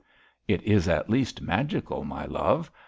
[0.47, 2.71] 'It is at least magical, my love.